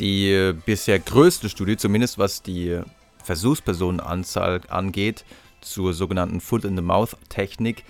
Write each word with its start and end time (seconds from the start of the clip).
Die 0.00 0.32
äh, 0.32 0.54
bisher 0.54 0.98
größte 0.98 1.50
Studie, 1.50 1.76
zumindest 1.76 2.18
was 2.18 2.42
die 2.42 2.80
Versuchspersonenanzahl 3.22 4.62
angeht, 4.70 5.26
zur 5.60 5.92
sogenannten 5.92 6.40
Foot-in-the-Mouth-Technik, 6.40 7.84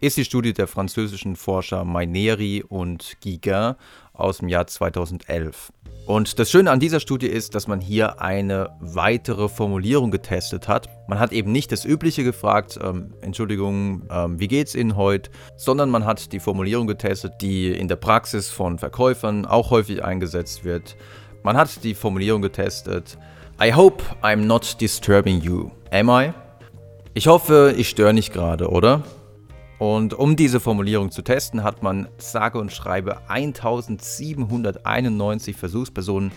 ist 0.00 0.16
die 0.16 0.24
Studie 0.24 0.52
der 0.52 0.66
französischen 0.66 1.36
Forscher 1.36 1.84
Maineri 1.84 2.64
und 2.68 3.16
Guiguin 3.22 3.76
aus 4.12 4.38
dem 4.38 4.48
Jahr 4.48 4.66
2011. 4.66 5.72
Und 6.04 6.40
das 6.40 6.50
Schöne 6.50 6.72
an 6.72 6.80
dieser 6.80 6.98
Studie 6.98 7.28
ist, 7.28 7.54
dass 7.54 7.68
man 7.68 7.80
hier 7.80 8.20
eine 8.20 8.70
weitere 8.80 9.48
Formulierung 9.48 10.10
getestet 10.10 10.66
hat. 10.66 10.88
Man 11.08 11.20
hat 11.20 11.30
eben 11.30 11.52
nicht 11.52 11.70
das 11.70 11.84
Übliche 11.84 12.24
gefragt, 12.24 12.76
ähm, 12.82 13.14
Entschuldigung, 13.20 14.02
ähm, 14.10 14.40
wie 14.40 14.48
geht's 14.48 14.74
Ihnen 14.74 14.96
heute, 14.96 15.30
sondern 15.56 15.90
man 15.90 16.04
hat 16.04 16.32
die 16.32 16.40
Formulierung 16.40 16.88
getestet, 16.88 17.34
die 17.40 17.70
in 17.70 17.86
der 17.86 17.94
Praxis 17.94 18.50
von 18.50 18.80
Verkäufern 18.80 19.46
auch 19.46 19.70
häufig 19.70 20.02
eingesetzt 20.02 20.64
wird. 20.64 20.96
Man 21.42 21.56
hat 21.56 21.82
die 21.82 21.94
Formulierung 21.94 22.42
getestet, 22.42 23.18
I 23.60 23.74
hope 23.74 24.04
I'm 24.22 24.44
not 24.44 24.80
disturbing 24.80 25.40
you. 25.40 25.72
Am 25.90 26.08
I? 26.08 26.32
Ich 27.14 27.26
hoffe, 27.26 27.74
ich 27.76 27.88
störe 27.88 28.14
nicht 28.14 28.32
gerade, 28.32 28.70
oder? 28.70 29.02
Und 29.78 30.14
um 30.14 30.36
diese 30.36 30.60
Formulierung 30.60 31.10
zu 31.10 31.22
testen, 31.22 31.64
hat 31.64 31.82
man 31.82 32.06
sage 32.16 32.60
und 32.60 32.72
schreibe 32.72 33.28
1791 33.28 35.56
Versuchspersonen 35.56 36.30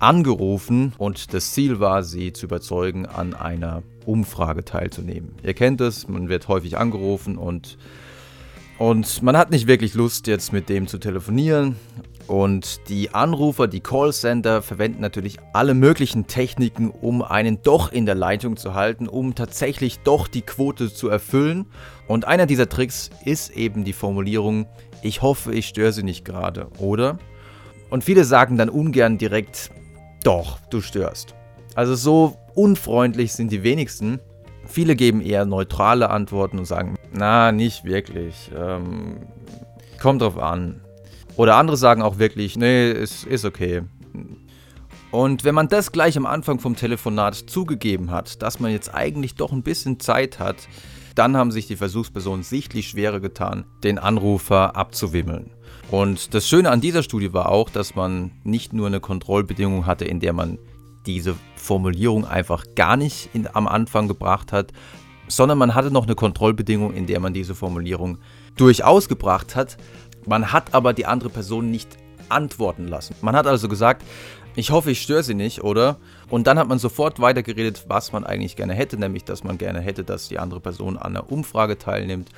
angerufen 0.00 0.92
und 0.98 1.32
das 1.32 1.52
Ziel 1.52 1.78
war, 1.78 2.02
sie 2.02 2.32
zu 2.32 2.46
überzeugen, 2.46 3.06
an 3.06 3.34
einer 3.34 3.84
Umfrage 4.06 4.64
teilzunehmen. 4.64 5.36
Ihr 5.44 5.54
kennt 5.54 5.80
es, 5.80 6.08
man 6.08 6.28
wird 6.28 6.48
häufig 6.48 6.78
angerufen 6.78 7.38
und, 7.38 7.78
und 8.78 9.22
man 9.22 9.36
hat 9.36 9.52
nicht 9.52 9.68
wirklich 9.68 9.94
Lust, 9.94 10.26
jetzt 10.26 10.52
mit 10.52 10.68
dem 10.68 10.88
zu 10.88 10.98
telefonieren. 10.98 11.76
Und 12.28 12.88
die 12.90 13.14
Anrufer, 13.14 13.68
die 13.68 13.80
Callcenter 13.80 14.60
verwenden 14.60 15.00
natürlich 15.00 15.38
alle 15.54 15.72
möglichen 15.72 16.26
Techniken, 16.26 16.90
um 16.90 17.22
einen 17.22 17.62
doch 17.62 17.90
in 17.90 18.04
der 18.04 18.14
Leitung 18.14 18.58
zu 18.58 18.74
halten, 18.74 19.08
um 19.08 19.34
tatsächlich 19.34 20.00
doch 20.00 20.28
die 20.28 20.42
Quote 20.42 20.92
zu 20.92 21.08
erfüllen. 21.08 21.66
Und 22.06 22.26
einer 22.26 22.44
dieser 22.44 22.68
Tricks 22.68 23.08
ist 23.24 23.50
eben 23.56 23.82
die 23.84 23.94
Formulierung, 23.94 24.66
ich 25.02 25.22
hoffe, 25.22 25.54
ich 25.54 25.68
störe 25.68 25.92
Sie 25.92 26.02
nicht 26.02 26.26
gerade, 26.26 26.68
oder? 26.78 27.18
Und 27.88 28.04
viele 28.04 28.24
sagen 28.24 28.58
dann 28.58 28.68
ungern 28.68 29.16
direkt, 29.16 29.70
doch, 30.22 30.58
du 30.68 30.82
störst. 30.82 31.34
Also 31.74 31.94
so 31.94 32.36
unfreundlich 32.54 33.32
sind 33.32 33.50
die 33.52 33.62
wenigsten. 33.62 34.20
Viele 34.66 34.96
geben 34.96 35.22
eher 35.22 35.46
neutrale 35.46 36.10
Antworten 36.10 36.58
und 36.58 36.66
sagen, 36.66 36.96
na, 37.10 37.52
nicht 37.52 37.84
wirklich. 37.84 38.50
Ähm, 38.54 39.20
kommt 39.98 40.20
drauf 40.20 40.36
an. 40.36 40.82
Oder 41.38 41.54
andere 41.54 41.76
sagen 41.76 42.02
auch 42.02 42.18
wirklich, 42.18 42.56
nee, 42.56 42.90
es 42.90 43.22
ist 43.22 43.44
okay. 43.44 43.82
Und 45.12 45.44
wenn 45.44 45.54
man 45.54 45.68
das 45.68 45.92
gleich 45.92 46.16
am 46.16 46.26
Anfang 46.26 46.58
vom 46.58 46.74
Telefonat 46.74 47.36
zugegeben 47.36 48.10
hat, 48.10 48.42
dass 48.42 48.58
man 48.58 48.72
jetzt 48.72 48.92
eigentlich 48.92 49.36
doch 49.36 49.52
ein 49.52 49.62
bisschen 49.62 50.00
Zeit 50.00 50.40
hat, 50.40 50.56
dann 51.14 51.36
haben 51.36 51.52
sich 51.52 51.68
die 51.68 51.76
Versuchspersonen 51.76 52.42
sichtlich 52.42 52.88
schwerer 52.88 53.20
getan, 53.20 53.66
den 53.84 54.00
Anrufer 54.00 54.74
abzuwimmeln. 54.74 55.50
Und 55.92 56.34
das 56.34 56.48
Schöne 56.48 56.70
an 56.70 56.80
dieser 56.80 57.04
Studie 57.04 57.32
war 57.32 57.50
auch, 57.50 57.70
dass 57.70 57.94
man 57.94 58.32
nicht 58.42 58.72
nur 58.72 58.88
eine 58.88 58.98
Kontrollbedingung 58.98 59.86
hatte, 59.86 60.06
in 60.06 60.18
der 60.18 60.32
man 60.32 60.58
diese 61.06 61.36
Formulierung 61.54 62.24
einfach 62.24 62.64
gar 62.74 62.96
nicht 62.96 63.30
in, 63.32 63.46
am 63.54 63.68
Anfang 63.68 64.08
gebracht 64.08 64.52
hat, 64.52 64.72
sondern 65.28 65.58
man 65.58 65.76
hatte 65.76 65.92
noch 65.92 66.06
eine 66.06 66.16
Kontrollbedingung, 66.16 66.94
in 66.94 67.06
der 67.06 67.20
man 67.20 67.32
diese 67.32 67.54
Formulierung 67.54 68.18
durchaus 68.56 69.08
gebracht 69.08 69.54
hat, 69.54 69.76
man 70.28 70.52
hat 70.52 70.74
aber 70.74 70.92
die 70.92 71.06
andere 71.06 71.30
Person 71.30 71.70
nicht 71.70 71.96
antworten 72.28 72.86
lassen. 72.86 73.14
Man 73.22 73.34
hat 73.34 73.46
also 73.46 73.68
gesagt, 73.68 74.04
ich 74.54 74.70
hoffe, 74.70 74.90
ich 74.90 75.02
störe 75.02 75.22
sie 75.22 75.34
nicht, 75.34 75.62
oder? 75.62 75.96
Und 76.28 76.46
dann 76.46 76.58
hat 76.58 76.68
man 76.68 76.78
sofort 76.78 77.20
weitergeredet, 77.20 77.84
was 77.88 78.12
man 78.12 78.24
eigentlich 78.24 78.56
gerne 78.56 78.74
hätte, 78.74 78.98
nämlich, 78.98 79.24
dass 79.24 79.44
man 79.44 79.56
gerne 79.56 79.80
hätte, 79.80 80.04
dass 80.04 80.28
die 80.28 80.38
andere 80.38 80.60
Person 80.60 80.96
an 80.96 81.16
einer 81.16 81.30
Umfrage 81.30 81.78
teilnimmt. 81.78 82.30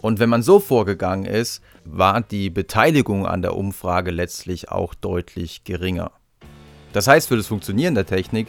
Und 0.00 0.18
wenn 0.18 0.28
man 0.28 0.42
so 0.42 0.60
vorgegangen 0.60 1.26
ist, 1.26 1.62
war 1.84 2.20
die 2.20 2.50
Beteiligung 2.50 3.26
an 3.26 3.42
der 3.42 3.56
Umfrage 3.56 4.10
letztlich 4.10 4.70
auch 4.70 4.94
deutlich 4.94 5.64
geringer. 5.64 6.12
Das 6.92 7.06
heißt, 7.06 7.28
für 7.28 7.36
das 7.36 7.46
Funktionieren 7.46 7.94
der 7.94 8.06
Technik 8.06 8.48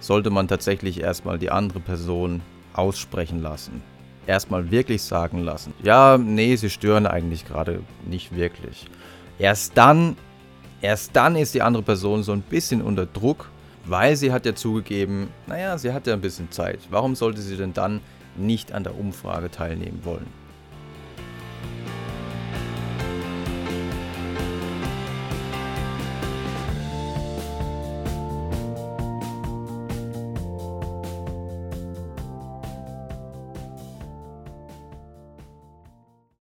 sollte 0.00 0.30
man 0.30 0.48
tatsächlich 0.48 1.00
erstmal 1.00 1.38
die 1.38 1.50
andere 1.50 1.80
Person 1.80 2.42
aussprechen 2.74 3.40
lassen 3.40 3.82
erstmal 4.26 4.70
wirklich 4.70 5.02
sagen 5.02 5.38
lassen. 5.38 5.72
Ja, 5.82 6.18
nee, 6.18 6.56
sie 6.56 6.70
stören 6.70 7.06
eigentlich 7.06 7.46
gerade 7.46 7.80
nicht 8.04 8.36
wirklich. 8.36 8.86
Erst 9.38 9.76
dann, 9.76 10.16
erst 10.80 11.14
dann 11.14 11.36
ist 11.36 11.54
die 11.54 11.62
andere 11.62 11.82
Person 11.82 12.22
so 12.22 12.32
ein 12.32 12.42
bisschen 12.42 12.82
unter 12.82 13.06
Druck, 13.06 13.50
weil 13.84 14.16
sie 14.16 14.32
hat 14.32 14.46
ja 14.46 14.54
zugegeben, 14.54 15.28
naja, 15.46 15.78
sie 15.78 15.92
hat 15.92 16.06
ja 16.06 16.14
ein 16.14 16.20
bisschen 16.20 16.50
Zeit. 16.50 16.80
Warum 16.90 17.14
sollte 17.14 17.40
sie 17.40 17.56
denn 17.56 17.72
dann 17.72 18.00
nicht 18.36 18.72
an 18.72 18.84
der 18.84 18.98
Umfrage 18.98 19.50
teilnehmen 19.50 20.00
wollen? 20.04 20.26